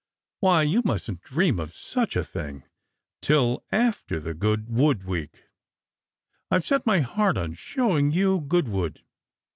"Why, 0.39 0.63
you 0.63 0.81
mustn't 0.83 1.21
dream 1.21 1.59
of 1.59 1.75
such 1.75 2.15
a 2.15 2.23
thing 2.23 2.63
till 3.21 3.63
after 3.71 4.19
the 4.19 4.33
Good 4.33 4.67
* 4.67 4.67
wood 4.75 5.03
week! 5.05 5.43
I 6.49 6.55
have 6.55 6.65
set 6.65 6.87
my 6.87 7.01
heart 7.01 7.37
on 7.37 7.53
showing 7.53 8.11
you 8.11 8.39
Goodwood." 8.41 9.03